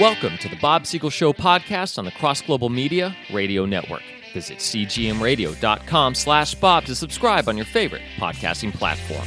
[0.00, 4.02] Welcome to the Bob Siegel Show podcast on the Cross Global Media Radio Network.
[4.32, 9.26] Visit cgmradio.com slash Bob to subscribe on your favorite podcasting platform.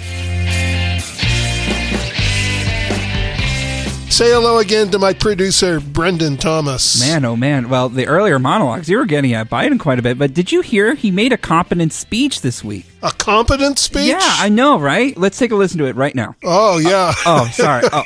[4.09, 7.01] Say hello again to my producer, Brendan Thomas.
[7.01, 7.67] Man, oh man.
[7.67, 10.61] Well, the earlier monologues, you were getting at Biden quite a bit, but did you
[10.61, 12.85] hear he made a competent speech this week?
[13.03, 14.07] A competent speech?
[14.07, 15.17] Yeah, I know, right?
[15.17, 16.35] Let's take a listen to it right now.
[16.45, 17.13] Oh, yeah.
[17.25, 17.87] Oh, oh sorry.
[17.93, 18.03] Oh,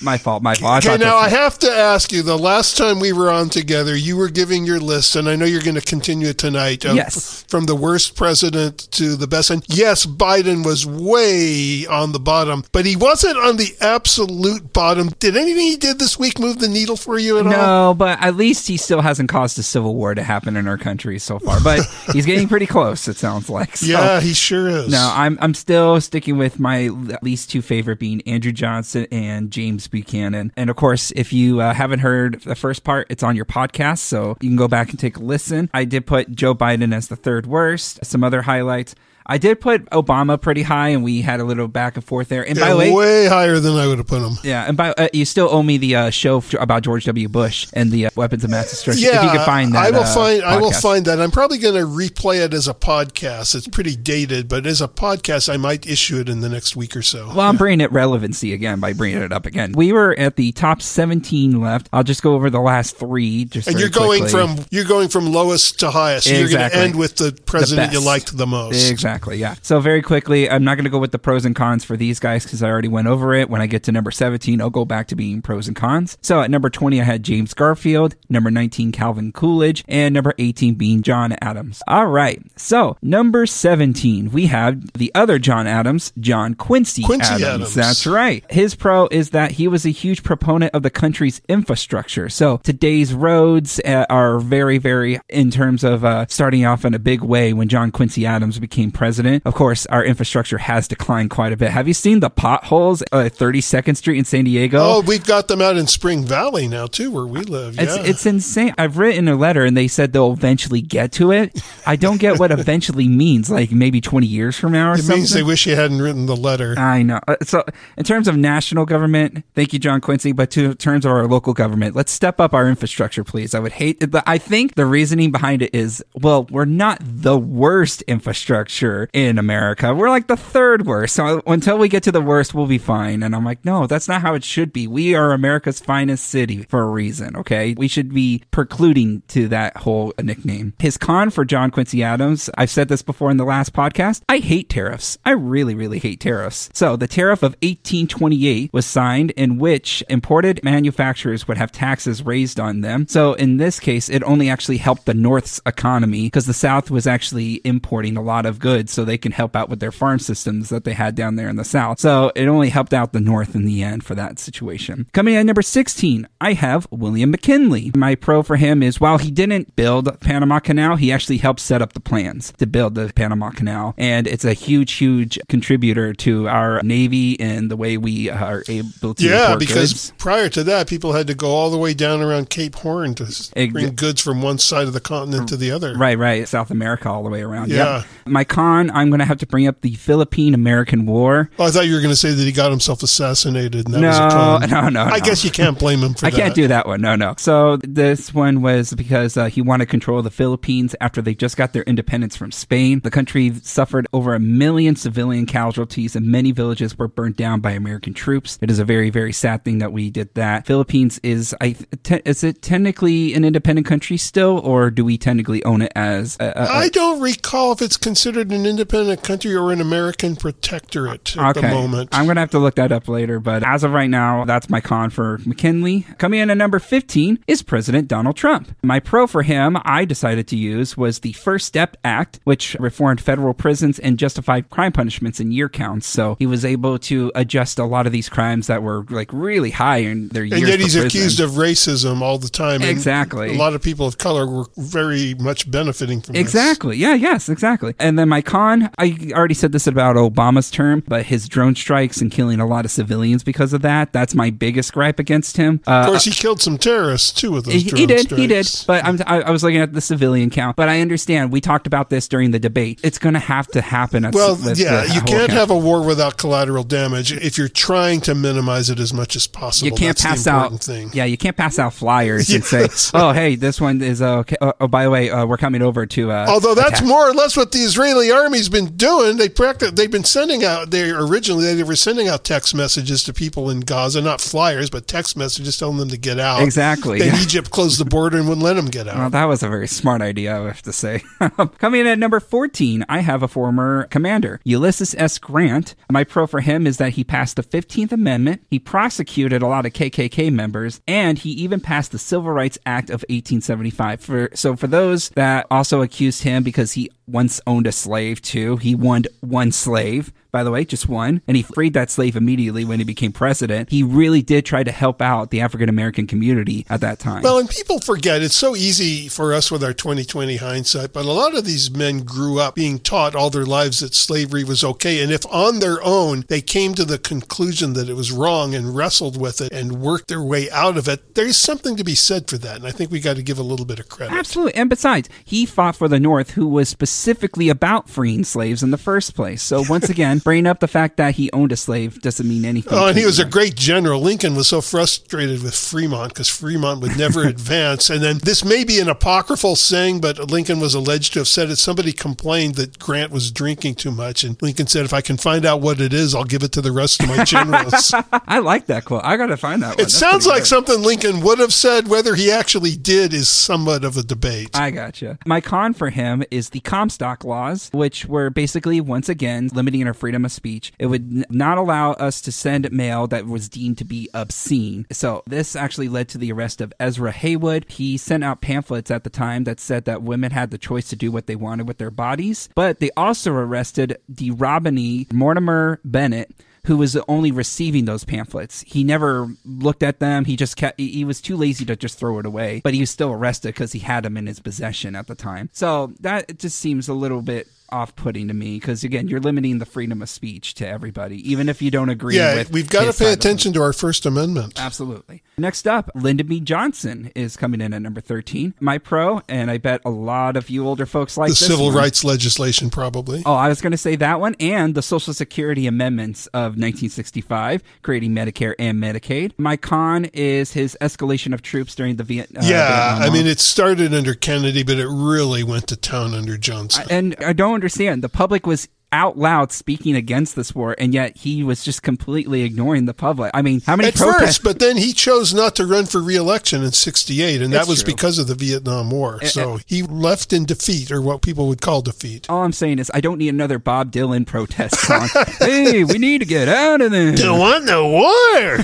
[0.00, 0.42] my fault.
[0.42, 0.84] My fault.
[0.84, 2.22] Okay, thought now I have to ask you.
[2.22, 5.44] The last time we were on together, you were giving your list, and I know
[5.44, 6.84] you're going to continue it tonight.
[6.84, 7.44] of- Yes.
[7.48, 9.50] From the worst president to the best.
[9.50, 15.08] And yes, Biden was way on the bottom, but he wasn't on the absolute bottom.
[15.18, 17.52] Did anything he did this week move the needle for you at all?
[17.52, 20.78] No, but at least he still hasn't caused a civil war to happen in our
[20.78, 21.60] country so far.
[21.62, 21.80] But
[22.12, 23.76] he's getting pretty close, it sounds like.
[23.76, 24.88] So, Yeah, he sure is.
[24.90, 26.88] No, I'm I'm still sticking with my
[27.22, 30.52] least two favorite being Andrew Johnson and James Buchanan.
[30.56, 33.98] And of course, if you uh, haven't heard the first part, it's on your podcast,
[33.98, 35.70] so you can go back and take a listen.
[35.74, 38.04] I did put Joe Biden as the third worst.
[38.04, 38.94] Some other highlights.
[39.28, 42.46] I did put Obama pretty high, and we had a little back and forth there.
[42.46, 44.38] And by the way, way higher than I would have put him.
[44.42, 47.28] yeah, and by uh, you still owe me the uh, show about George W.
[47.28, 49.04] Bush and the uh, weapons of mass destruction.
[49.04, 50.42] Yeah, if you can find that, I will uh, find.
[50.42, 51.20] I will find that.
[51.20, 53.54] I'm probably going to replay it as a podcast.
[53.54, 56.96] It's pretty dated, but as a podcast, I might issue it in the next week
[56.96, 57.26] or so.
[57.28, 59.72] Well, I'm bringing it relevancy again by bringing it up again.
[59.72, 61.88] We were at the top 17 left.
[61.92, 63.44] I'll just go over the last three.
[63.44, 64.56] Just and you're going quickly.
[64.56, 66.28] from you're going from lowest to highest.
[66.28, 68.90] So You're going to end with the president you liked the most.
[68.90, 69.54] Exactly, yeah.
[69.62, 72.20] So very quickly, I'm not going to go with the pros and cons for these
[72.20, 73.50] guys because I already went over it.
[73.50, 76.16] When I get to number 17, I'll go back to being pros and cons.
[76.22, 80.74] So at number 20, I had James Garfield, number 19, Calvin Coolidge, and number 18
[80.74, 81.82] being John Adams.
[81.86, 82.40] All right.
[82.56, 87.74] So number 17, we have the other John Adams, John Quincy, Quincy Adams.
[87.74, 88.44] That's right.
[88.50, 92.28] His pro is that he was a huge proponent of the country's infrastructure.
[92.28, 96.98] So today's roads uh, are very, very in terms of uh, starting off in a
[96.98, 99.07] big way when John Quincy Adams became president.
[99.44, 101.70] Of course, our infrastructure has declined quite a bit.
[101.70, 104.78] Have you seen the potholes at 32nd Street in San Diego?
[104.80, 107.76] Oh, we've got them out in Spring Valley now too, where we live.
[107.76, 107.82] Yeah.
[107.84, 108.74] It's it's insane.
[108.76, 111.60] I've written a letter and they said they'll eventually get to it.
[111.86, 113.50] I don't get what eventually means.
[113.50, 115.16] Like maybe 20 years from now or it something.
[115.16, 116.74] means they wish you hadn't written the letter.
[116.78, 117.20] I know.
[117.26, 117.64] Uh, So,
[117.96, 120.32] in terms of national government, thank you, John Quincy.
[120.32, 123.54] But to in terms of our local government, let's step up our infrastructure, please.
[123.54, 124.02] I would hate.
[124.02, 128.97] It, but I think the reasoning behind it is, well, we're not the worst infrastructure
[129.12, 129.94] in America.
[129.94, 131.14] We're like the third worst.
[131.14, 133.22] So until we get to the worst, we'll be fine.
[133.22, 134.86] And I'm like, no, that's not how it should be.
[134.86, 137.36] We are America's finest city for a reason.
[137.36, 140.74] Okay, we should be precluding to that whole nickname.
[140.78, 142.50] His con for John Quincy Adams.
[142.56, 144.22] I've said this before in the last podcast.
[144.28, 145.18] I hate tariffs.
[145.24, 146.70] I really, really hate tariffs.
[146.72, 152.60] So the tariff of 1828 was signed in which imported manufacturers would have taxes raised
[152.60, 153.06] on them.
[153.08, 157.06] So in this case, it only actually helped the North's economy because the South was
[157.06, 160.68] actually importing a lot of goods so they can help out with their farm systems
[160.68, 161.98] that they had down there in the South.
[162.00, 165.06] So it only helped out the North in the end for that situation.
[165.12, 167.90] Coming in at number 16, I have William McKinley.
[167.96, 171.80] My pro for him is while he didn't build Panama Canal, he actually helped set
[171.82, 173.94] up the plans to build the Panama Canal.
[173.96, 179.14] And it's a huge, huge contributor to our Navy and the way we are able
[179.14, 180.12] to Yeah, because goods.
[180.18, 183.24] prior to that, people had to go all the way down around Cape Horn to
[183.56, 185.96] Ex- bring goods from one side of the continent to the other.
[185.96, 186.46] Right, right.
[186.46, 187.70] South America all the way around.
[187.70, 187.98] Yeah.
[187.98, 188.06] Yep.
[188.26, 191.50] My con, I'm going to have to bring up the Philippine American War.
[191.58, 194.00] Oh, I thought you were going to say that he got himself assassinated, and that
[194.00, 195.24] No, was a no, no, I no.
[195.24, 196.36] guess you can't blame him for I that.
[196.36, 197.00] I can't do that one.
[197.00, 197.34] No, no.
[197.38, 201.56] So this one was because uh, he wanted control of the Philippines after they just
[201.56, 203.00] got their independence from Spain.
[203.00, 207.72] The country suffered over a million civilian casualties and many villages were burnt down by
[207.72, 208.58] American troops.
[208.60, 210.66] It is a very, very sad thing that we did that.
[210.66, 215.64] Philippines is, I te- is it technically an independent country still, or do we technically
[215.64, 216.36] own it as?
[216.40, 220.36] A, a, a- I don't recall if it's considered an independent country or an American
[220.36, 222.10] protectorate at the moment.
[222.12, 224.68] I'm going to have to look that up later, but as of right now, that's
[224.68, 226.06] my con for McKinley.
[226.18, 228.74] Coming in at number 15 is President Donald Trump.
[228.82, 233.20] My pro for him, I decided to use was the First Step Act, which reformed
[233.20, 236.06] federal prisons and justified crime punishments in year counts.
[236.06, 239.70] So he was able to adjust a lot of these crimes that were like really
[239.70, 240.60] high in their years.
[240.60, 241.06] and yet he's prison.
[241.06, 242.82] accused of racism all the time.
[242.82, 243.54] Exactly.
[243.54, 246.40] A lot of people of color were very much benefiting from this.
[246.40, 246.96] Exactly.
[246.96, 247.94] Yeah, yes, exactly.
[247.98, 252.20] And then my con, I already said this about Obama's term, but his drone strikes
[252.22, 254.12] and killing a lot of civilians because of that.
[254.12, 255.80] That's my biggest gripe against him.
[255.86, 258.46] Uh, Of course, he killed some terrorists too with those he, drone he did, he
[258.46, 258.66] did.
[258.86, 260.76] But I'm, I, I was looking at the civilian count.
[260.76, 261.52] But I understand.
[261.52, 263.00] We talked about this during the debate.
[263.04, 264.24] It's going to have to happen.
[264.24, 265.50] At Well, with yeah, the you can't count.
[265.50, 269.46] have a war without collateral damage if you're trying to minimize it as much as
[269.46, 269.86] possible.
[269.90, 270.82] You can't That's pass the out.
[270.82, 271.10] thing.
[271.12, 274.56] Yeah, you can't pass out flyers and say, "Oh, hey, this one is uh, okay.
[274.62, 277.28] Oh, oh, by the way, uh, we're coming over to." Uh, Although that's attack." more
[277.28, 279.36] or less what the Israeli army's been doing.
[279.36, 280.90] They practice, they've been sending out.
[280.90, 285.06] They originally they were sending out text messages to people in Gaza, not flyers, but
[285.06, 286.62] text messages telling them to get out.
[286.62, 287.42] Exactly, Then yeah.
[287.42, 289.16] Egypt closed the border and wouldn't let them get out.
[289.16, 291.22] Well, that was a very smart idea, I have to say.
[291.78, 295.38] Coming in at number 14, I have a former commander, Ulysses S.
[295.38, 295.94] Grant.
[296.10, 299.86] My pro for him is that he passed the 15th Amendment, he prosecuted a lot
[299.86, 304.20] of KKK members, and he even passed the Civil Rights Act of 1875.
[304.20, 308.76] For So, for those that also accused him because he once owned a slave too,
[308.76, 312.84] he won one slave by the way, just one, and he freed that slave immediately
[312.84, 313.90] when he became president.
[313.90, 317.42] He really did try to help out the African American community at that time.
[317.42, 321.32] Well, and people forget it's so easy for us with our 2020 hindsight, but a
[321.32, 325.22] lot of these men grew up being taught all their lives that slavery was okay.
[325.22, 328.96] And if on their own they came to the conclusion that it was wrong and
[328.96, 332.48] wrestled with it and worked their way out of it, there's something to be said
[332.48, 332.76] for that.
[332.76, 334.34] And I think we got to give a little bit of credit.
[334.34, 334.74] Absolutely.
[334.74, 338.98] And besides, he fought for the North, who was specifically about freeing slaves in the
[338.98, 339.62] first place.
[339.62, 342.92] So once again, bringing up the fact that he owned a slave doesn't mean anything.
[342.96, 344.20] Oh, and he was a great general.
[344.20, 348.10] Lincoln was so frustrated with Fremont because Fremont would never advance.
[348.10, 351.70] And then this may be an apocryphal saying, but Lincoln was alleged to have said
[351.70, 351.76] it.
[351.76, 354.44] Somebody complained that Grant was drinking too much.
[354.44, 356.80] And Lincoln said, if I can find out what it is, I'll give it to
[356.80, 358.12] the rest of my generals.
[358.32, 359.22] I like that quote.
[359.24, 359.94] I got to find that one.
[359.94, 360.66] it That's sounds like good.
[360.66, 362.08] something Lincoln would have said.
[362.08, 364.70] Whether he actually did is somewhat of a debate.
[364.74, 365.38] I gotcha.
[365.46, 370.14] My con for him is the Comstock laws, which were basically, once again, limiting our
[370.28, 370.92] freedom of speech.
[370.98, 375.06] It would n- not allow us to send mail that was deemed to be obscene.
[375.10, 377.86] So this actually led to the arrest of Ezra Heywood.
[377.88, 381.16] He sent out pamphlets at the time that said that women had the choice to
[381.16, 382.68] do what they wanted with their bodies.
[382.74, 386.54] But they also arrested DeRobigne Mortimer Bennett
[386.84, 388.82] who was only receiving those pamphlets.
[388.86, 390.46] He never looked at them.
[390.46, 393.10] He just kept, he was too lazy to just throw it away, but he was
[393.10, 395.68] still arrested because he had them in his possession at the time.
[395.72, 399.78] So that just seems a little bit off putting to me because, again, you're limiting
[399.78, 402.70] the freedom of speech to everybody, even if you don't agree yeah, with.
[402.70, 403.36] we've got to pay side of it.
[403.36, 404.80] attention to our First Amendment.
[404.80, 405.42] Absolutely.
[405.56, 406.60] Next up, Lyndon B.
[406.60, 408.74] Johnson is coming in at number 13.
[408.80, 411.94] My pro, and I bet a lot of you older folks like The civil one.
[411.94, 413.42] rights legislation, probably.
[413.44, 417.82] Oh, I was going to say that one and the Social Security amendments of 1965,
[418.02, 419.52] creating Medicare and Medicaid.
[419.58, 423.46] My con is his escalation of troops during the Viet- uh, yeah, Vietnam I mean,
[423.46, 427.04] it started under Kennedy, but it really went to town under Johnson.
[427.10, 428.24] and I don't understand.
[428.24, 432.62] The public was out loud speaking against this war, and yet he was just completely
[432.62, 433.50] ignoring the public.
[433.54, 434.40] I mean, how many At protests?
[434.58, 437.88] first, but then he chose not to run for re-election in '68, and that It's
[437.88, 438.12] was true.
[438.12, 439.42] because of the Vietnam War.
[439.44, 442.48] So he left in defeat, or what people would call defeat.
[442.50, 445.28] all I'm saying is, I don't need another Bob Dylan protest song.
[445.58, 447.34] hey, we need to get out of there.
[447.34, 448.78] Don't want no war.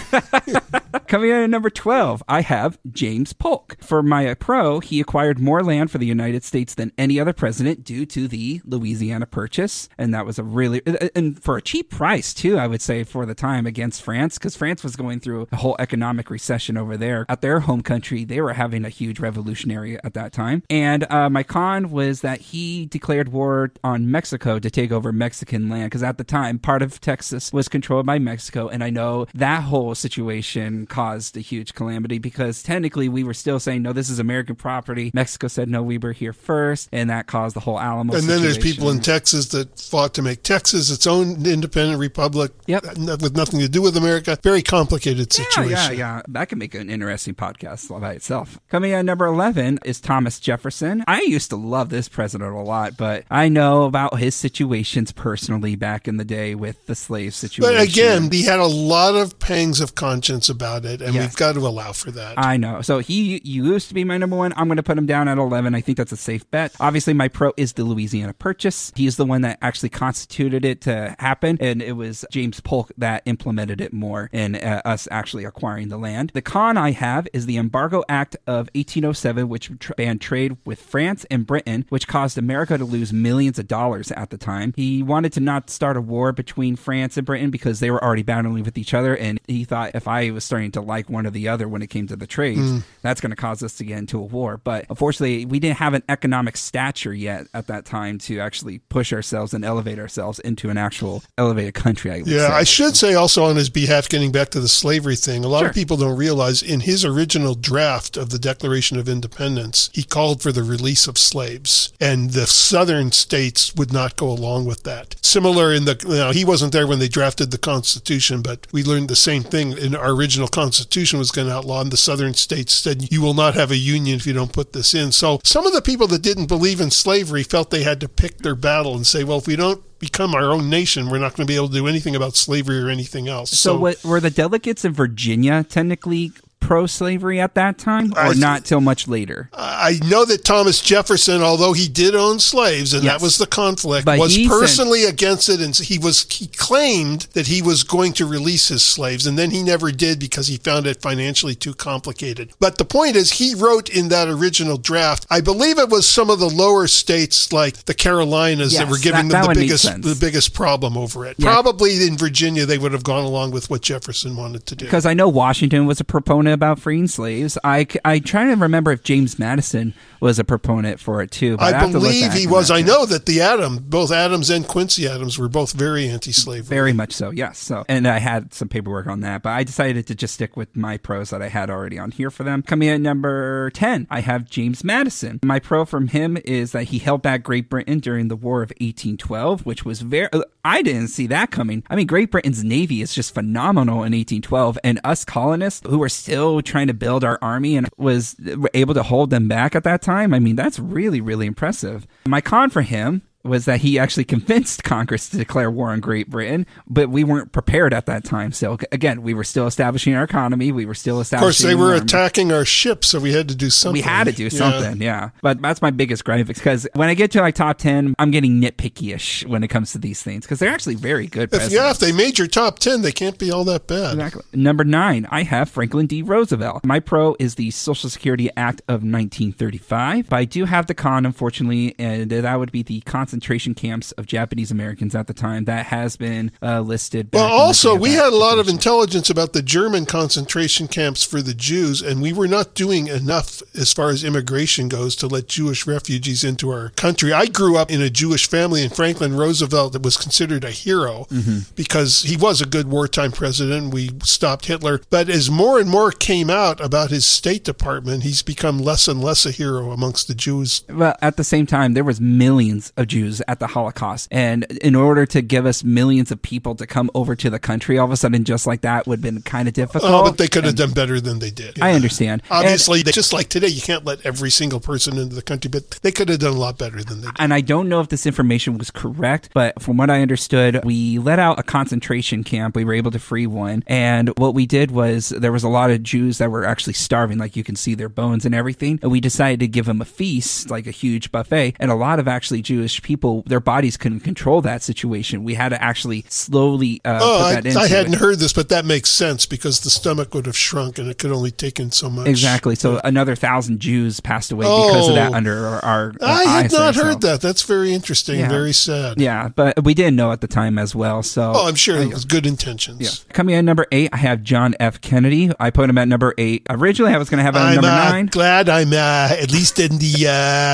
[1.08, 3.76] Coming in at number 12, I have James Polk.
[3.80, 7.84] For my pro, he acquired more land for the United States than any other president
[7.84, 9.88] due to the Louisiana Purchase.
[9.98, 10.80] And that was a really,
[11.14, 14.56] and for a cheap price, too, I would say, for the time against France, because
[14.56, 17.26] France was going through a whole economic recession over there.
[17.28, 20.62] At their home country, they were having a huge revolutionary at that time.
[20.70, 25.68] And uh, my con was that he declared war on Mexico to take over Mexican
[25.68, 28.68] land, because at the time, part of Texas was controlled by Mexico.
[28.68, 33.60] And I know that whole situation caused a huge calamity because technically we were still
[33.60, 35.10] saying, no, this is American property.
[35.14, 36.88] Mexico said, no, we were here first.
[36.92, 40.22] And that caused the whole Alamo and then there's people in Texas that fought to
[40.22, 42.84] make Texas its own independent republic, Yep.
[42.84, 44.38] Uh, with nothing to do with America.
[44.42, 45.70] Very complicated Yeah, situation.
[45.98, 46.22] yeah, yeah.
[46.28, 48.58] That could make an interesting podcast all by itself.
[48.68, 51.02] Coming in at number 11 is Thomas Jefferson.
[51.06, 55.76] I used to love this president a lot, but I know about his situations personally
[55.76, 57.74] back in the day with the slave situation.
[57.74, 61.24] But again, he had a lot of pangs of conscience about it, and Yes.
[61.30, 62.34] we've got to allow for that.
[62.38, 62.82] I know.
[62.82, 64.52] So he used to be my number one.
[64.56, 65.74] I'm going to put him down at 11.
[65.74, 66.72] I think that's a safe bet.
[66.80, 68.92] Obviously, my pro is the Louisiana Purchase.
[68.94, 73.22] He's the one that actually constituted it to happen, and it was James Polk that
[73.24, 76.32] implemented it more in uh, us actually acquiring the land.
[76.34, 81.24] The con I have is the Embargo Act of 1807, which banned trade with France
[81.30, 84.74] and Britain, which caused America to lose millions of dollars at the time.
[84.76, 88.22] He wanted to not start a war between France and Britain because they were already
[88.22, 91.30] battling with each other, and he thought if I was starting to like one or
[91.30, 93.98] the other when it came to the trades, that's going to cause us to get
[93.98, 94.56] into a war.
[94.56, 99.12] But unfortunately, we didn't have an economic stature yet at that time to actually push
[99.12, 102.10] ourselves and elevate ourselves into an actual elevated country.
[102.10, 102.52] I would Yeah, say.
[102.54, 105.60] I should say also on his behalf, getting back to the slavery thing, a lot
[105.60, 105.68] Sure.
[105.68, 110.42] of people don't realize in his original draft of the Declaration of Independence, he called
[110.42, 115.16] for the release of slaves, and the southern states would not go along with that.
[115.22, 118.82] Similar in the, you know, he wasn't there when they drafted the Constitution, but we
[118.82, 119.76] learned the same thing.
[119.76, 123.34] In our original Constitution was going to outlaw, and the southern states said you will
[123.34, 125.10] not have a union if you don't put this in.
[125.12, 128.38] So some of the people that didn't believe in slavery felt they had to pick
[128.38, 131.46] their battle and say, well, if we don't become our own nation, we're not going
[131.46, 133.50] to be able to do anything about slavery or anything else.
[133.50, 136.32] So, what, were the delegates in Virginia technically
[136.64, 139.50] pro-slavery at that time, or I- not till much later?
[139.52, 143.12] I know that Thomas Jefferson, although he did own slaves, and Yes.
[143.14, 147.46] that was the conflict, But was personally against it, and he was he claimed that
[147.48, 150.86] he was going to release his slaves, and then he never did because he found
[150.86, 152.50] it financially too complicated.
[152.58, 156.30] But the point is, he wrote in that original draft, I believe it was some
[156.30, 159.60] of the lower states like the Carolinas that were giving that- that them one the
[159.62, 161.36] biggest the biggest problem over it.
[161.38, 161.50] Yeah.
[161.52, 164.84] Probably in Virginia, they would have gone along with what Jefferson wanted to do.
[164.86, 167.58] Because I know Washington was a proponent about freeing slaves.
[167.62, 171.56] I, I try to remember if James Madison was a proponent for it too.
[171.58, 172.70] But I look believe he was.
[172.70, 176.62] I know that the Adams, both Adams and Quincy Adams, were both very anti-slavery.
[176.66, 177.58] Very much so, yes.
[177.58, 180.74] So, and I had some paperwork on that, but I decided to just stick with
[180.74, 182.62] my pros that I had already on here for them.
[182.62, 185.40] Coming in at number 10, I have James Madison.
[185.44, 188.70] My pro from him is that he held back Great Britain during the War of
[188.80, 191.84] 1812, which was very, uh, I didn't see that coming.
[191.90, 196.08] I mean, Great Britain's navy is just phenomenal in 1812, and us colonists who were
[196.08, 198.36] still trying to build our army and was
[198.72, 200.34] able to hold them back at that time.
[200.34, 202.06] I mean, that's really, really impressive.
[202.26, 206.30] My con for him was that he actually convinced Congress to declare war on Great
[206.30, 208.52] Britain, but we weren't prepared at that time.
[208.52, 210.72] So again, we were still establishing our economy.
[210.72, 211.44] We were still establishing.
[211.44, 212.04] Of course, they were army.
[212.04, 213.92] attacking our ships, so we had to do something.
[213.94, 214.48] We had to do Yeah.
[214.48, 215.30] something, yeah.
[215.42, 218.60] But that's my biggest gripe because when I get to like top ten, I'm getting
[218.60, 221.52] nitpicky-ish when it comes to these things because they're actually very good.
[221.52, 224.14] If, yeah, if they made your top ten, they can't be all that bad.
[224.14, 224.42] Exactly.
[224.54, 226.22] Number nine, I have Franklin D.
[226.22, 226.84] Roosevelt.
[226.84, 231.26] My pro is the Social Security Act of 1935, but I do have the con,
[231.26, 233.00] unfortunately, and that would be the
[233.34, 235.64] concentration camps of Japanese Americans at the time.
[235.64, 237.30] That has been uh, listed.
[237.32, 241.52] Well, also, we had a lot of intelligence about the German concentration camps for the
[241.54, 245.84] Jews, and we were not doing enough as far as immigration goes to let Jewish
[245.84, 247.32] refugees into our country.
[247.32, 251.26] I grew up in a Jewish family, and Franklin Roosevelt that was considered a hero
[251.30, 251.60] Mm-hmm.
[251.74, 253.92] because he was a good wartime president.
[253.94, 255.00] We stopped Hitler.
[255.10, 259.20] But as more and more came out about his State Department, he's become less and
[259.22, 260.82] less a hero amongst the Jews.
[260.88, 264.94] Well, at the same time, there was millions of Jews at the Holocaust, and in
[264.94, 268.12] order to give us millions of people to come over to the country, all of
[268.12, 270.04] a sudden, just like that, would have been kind of difficult.
[270.12, 271.80] Oh, but they could have And done better than they did.
[271.80, 272.42] I understand.
[272.50, 275.68] And- Obviously, they, just like today, you can't let every single person into the country,
[275.68, 277.36] but they could have done a lot better than they did.
[277.38, 281.18] and I don't know if this information was correct, but from what I understood, we
[281.18, 282.76] let out a concentration camp.
[282.76, 283.84] We were able to free one.
[283.86, 287.38] And what we did was there was a lot of Jews that were actually starving,
[287.38, 288.98] like you can see their bones and everything.
[289.02, 291.74] And we decided to give them a feast, like a huge buffet.
[291.78, 293.13] And a lot of actually Jewish people,
[293.46, 295.44] their bodies couldn't control that situation.
[295.44, 298.18] We had to actually slowly uh, Oh, put I, that into I hadn't it.
[298.20, 301.32] heard this, but that makes sense because the stomach would have shrunk and it could
[301.32, 302.26] only take in so much.
[302.26, 302.74] Exactly.
[302.74, 305.36] So another thousand Jews passed away because of that Oh.
[305.36, 307.40] under our, our I had not heard that.
[307.40, 308.40] That's very interesting.
[308.40, 308.48] Yeah.
[308.48, 309.20] Very sad.
[309.20, 311.22] Yeah, but we didn't know at the time as well.
[311.22, 313.00] So Oh, I'm sure it was good intentions.
[313.00, 313.32] Yeah.
[313.32, 315.00] Coming in number eight, I have John F.
[315.00, 315.50] Kennedy.
[315.58, 316.66] I put him at number eight.
[316.70, 318.26] Originally, I was going to have him at number uh, nine.
[318.26, 320.26] glad I'm uh, at least in the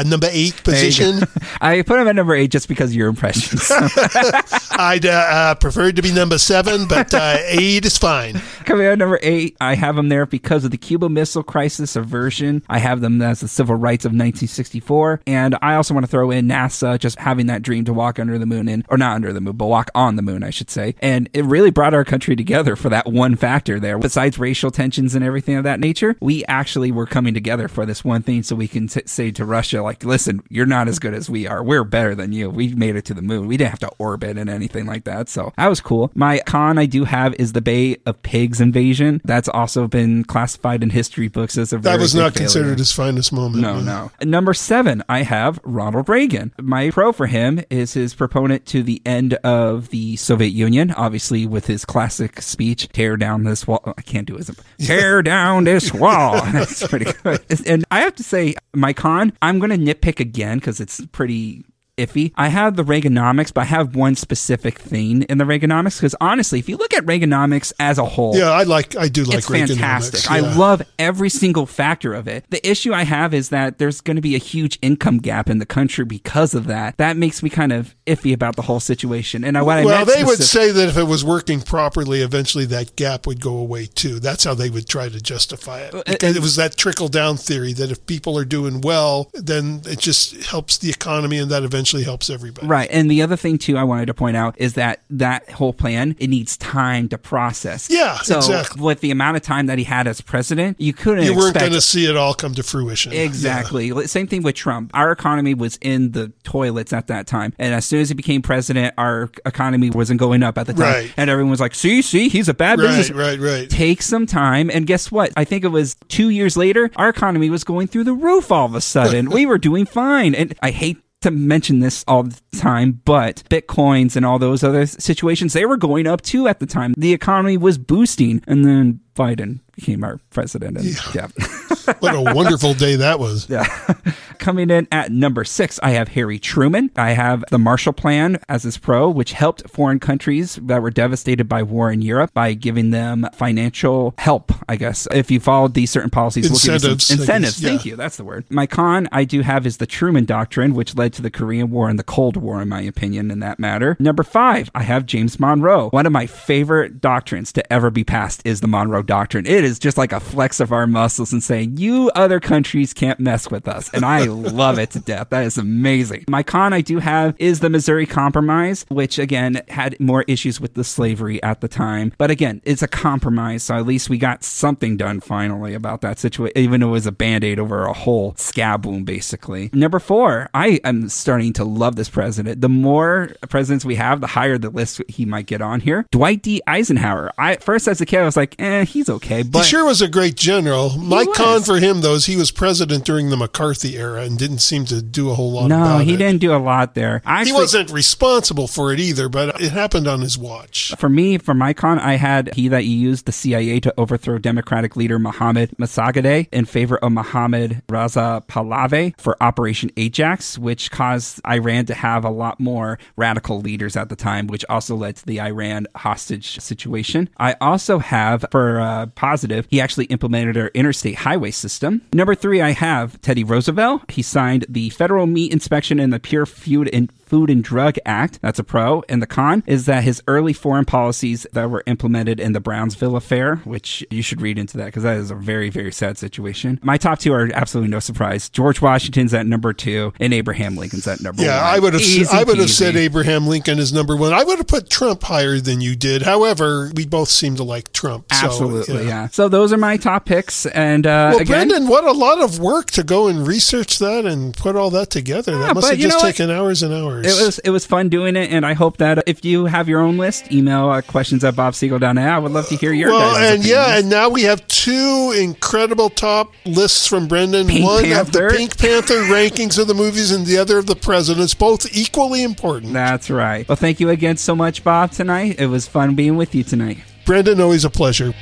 [0.05, 1.21] uh, number eight position.
[1.61, 3.71] I put him at number eight just because of your impressions.
[4.73, 8.41] I'd uh, uh, prefer to be number seven, but uh, eight is fine.
[8.65, 11.97] Coming in at number eight, I have them there because of the Cuba Missile Crisis
[11.97, 12.63] aversion.
[12.69, 15.23] I have them as the civil rights of 1964.
[15.27, 18.39] And I also want to throw in NASA just having that dream to walk under
[18.39, 20.71] the moon, and, or not under the moon, but walk on the moon, I should
[20.71, 20.95] say.
[21.01, 23.99] And it really brought our country together for that one factor there.
[23.99, 28.05] Besides racial tensions and everything of that nature, we actually were coming together for this
[28.05, 31.15] one thing so we can t- say to Russia, like, listen, you're not as good
[31.15, 31.63] as we are.
[31.63, 32.51] We're better than you.
[32.51, 33.47] We made it to the moon.
[33.47, 35.29] We didn't have to orbit and anything like that.
[35.29, 36.11] So that was cool.
[36.15, 39.21] My con I do have is the Bay of Pigs invasion.
[39.25, 42.47] That's also been classified in history books as a very That was not failure.
[42.47, 43.63] considered his finest moment.
[43.63, 44.11] No, no.
[44.23, 46.53] Number seven, I have Ronald Reagan.
[46.61, 51.47] My pro for him is his proponent to the end of the Soviet Union, obviously
[51.47, 53.83] with his classic speech, tear down this wall.
[53.97, 54.49] I can't do it.
[54.81, 56.35] Tear down this wall.
[56.53, 57.41] That's pretty good.
[57.67, 61.65] And I have to say, my con, I'm going to nitpick again because it's pretty
[62.07, 62.33] iffy.
[62.37, 66.59] I have the Reaganomics, but I have one specific thing in the Reaganomics because honestly,
[66.59, 68.97] if you look at Reaganomics as a whole, Yeah, I like.
[68.97, 69.39] I do like.
[69.39, 70.21] it's fantastic.
[70.21, 72.45] Reaganomics, I love every single factor of it.
[72.51, 75.59] The issue I have is that there's going to be a huge income gap in
[75.59, 76.97] the country because of that.
[76.97, 79.45] That makes me kind of iffy about the whole situation.
[79.45, 82.23] And I, what I Well, meant they would say that if it was working properly,
[82.23, 84.21] eventually that gap would go away too.
[84.21, 85.95] That's how they would try to justify it.
[85.95, 89.83] Uh, because it was that trickle down theory that if people are doing well, then
[89.87, 92.67] it just helps the economy, and that eventually helps everybody.
[92.67, 92.89] Right.
[92.91, 96.17] And the other thing too I wanted to point out is that that whole plan
[96.19, 97.89] it needs time to process.
[97.91, 98.83] Yeah, so exactly.
[98.83, 101.73] with the amount of time that he had as president, you couldn't You weren't going
[101.73, 103.13] to see it all come to fruition.
[103.13, 103.91] Exactly.
[104.07, 104.91] Same thing with Trump.
[104.95, 107.53] Our economy was in the toilets at that time.
[107.59, 110.83] And as soon as he became president, our economy wasn't going up at the time.
[110.83, 111.15] Right.
[111.17, 112.87] And everyone was like, see, see, he's a bad Yeah.
[112.87, 113.11] business.
[113.11, 113.71] Right, right, right.
[113.71, 114.71] Take some time.
[114.71, 115.33] And guess what?
[115.37, 118.67] I think it was two years later, our economy was going through the roof all
[118.67, 119.31] of a sudden.
[119.31, 120.35] we were doing fine.
[120.35, 124.87] And I hate to mention this all the time, but bitcoins and all those other
[124.87, 126.95] situations, they were going up too at the time.
[126.97, 128.43] The economy was boosting.
[128.47, 130.79] And then Biden became our president.
[130.79, 131.29] And yeah.
[132.01, 133.49] What a wonderful day that was.
[133.49, 133.65] Yeah.
[134.39, 136.91] Coming in at number six, I have Harry Truman.
[136.97, 141.45] I have the Marshall Plan as his pro, which helped foreign countries that were devastated
[141.49, 145.07] by war in Europe by giving them financial help, I guess.
[145.13, 147.63] If you followed these certain policies, we'll give you Incentives, guess, incentives.
[147.63, 147.69] yeah.
[147.69, 147.97] Thank you.
[147.97, 148.47] That's the word.
[148.49, 151.91] My con, I do have is the Truman Doctrine, which led to the Korean War
[151.91, 153.97] and the Cold War, in my opinion, in that matter.
[154.01, 155.91] Number five, I have James Monroe.
[155.91, 159.45] One of my favorite doctrines to ever be passed is the Monroe Doctrine.
[159.47, 163.19] It is just like a flex of our muscles and saying, you other countries can't
[163.19, 163.91] mess with us.
[163.93, 165.31] And I love it to death.
[165.31, 166.27] That is amazing.
[166.29, 170.75] My con I do have is the Missouri Compromise, which again had more issues with
[170.75, 172.13] the slavery at the time.
[172.19, 173.63] But again, it's a compromise.
[173.63, 177.07] So at least we got something done finally about that situation, even though it was
[177.07, 179.71] a band aid over a whole scab wound, basically.
[179.73, 182.61] Number four, I am starting to love this president.
[182.61, 186.07] The more presidents we have, the higher the list he might get on here.
[186.11, 186.61] Dwight D.
[186.67, 187.33] Eisenhower.
[187.39, 189.43] I first as a kid, I was like, eh, he's okay.
[189.43, 190.91] But he sure was a great general.
[190.99, 191.37] My was.
[191.61, 194.85] Con for him, though, is he was president during the McCarthy era and didn't seem
[194.87, 196.17] to do a whole lot no, he it.
[196.17, 197.23] didn't do a lot there.
[197.45, 200.95] He wasn't responsible for it either, but it happened on his watch.
[200.99, 204.39] For me, for my con, I had he that he used the CIA to overthrow
[204.39, 211.41] Democratic leader Mohammed Mosaddegh in favor of Mohammed Reza Pahlavi for Operation Ajax, which caused
[211.47, 215.27] Iran to have a lot more radical leaders at the time, which also led to
[215.27, 217.29] the Iran hostage situation.
[217.37, 222.03] I also have, for uh, positive, he actually implemented our interstate highway system.
[222.13, 224.11] Number three, I have Teddy Roosevelt.
[224.11, 228.41] He signed the Federal Meat Inspection and the Pure Food and Food and Drug Act.
[228.43, 229.05] That's a pro.
[229.09, 233.15] And the con is that his early foreign policies that were implemented in the Brownsville
[233.15, 236.81] affair, which you should read into that because that is a very, very sad situation.
[236.83, 238.49] My top two are absolutely no surprise.
[238.49, 241.57] George Washington's at number two and Abraham Lincoln's at number Yeah, one.
[241.67, 242.03] Yeah, I would have.
[242.03, 244.33] Easy I would have said Abraham Lincoln is number one.
[244.33, 246.23] I would have put Trump higher than you did.
[246.23, 248.27] However, we both seem to like Trump.
[248.33, 249.29] so, Absolutely, yeah.
[249.29, 250.67] So those are my top picks.
[250.67, 254.27] And uh, Well, again, Brendan, what a lot of work to go and research that
[254.27, 255.53] and put all that together.
[255.53, 257.20] Yeah, that must have just taken hours and hours.
[257.25, 260.01] It was it was fun doing it, and I hope that if you have your
[260.01, 262.29] own list, email uh, questions at bobsiegel.net.
[262.29, 265.35] I would love to hear your well, guys' and yeah, and now we have two
[265.39, 267.67] incredible top lists from Brendan.
[267.67, 270.97] Pink One of the Pink Panther rankings of the movies, and the other of the
[270.97, 271.55] presidents.
[271.55, 272.93] Both equally important.
[272.93, 273.69] That's right.
[273.69, 275.61] Well, thank you again so much, Bob, tonight.
[275.61, 276.99] It was fun being with you tonight.
[277.25, 278.35] Brendan, always a pleasure.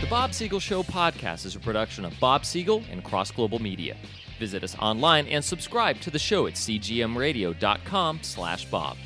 [0.00, 3.96] The Bob Siegel Show podcast is a production of Bob Siegel and Cross Global Media.
[4.42, 8.96] Visit us online and subscribe to the show at cgmradio.com/bob.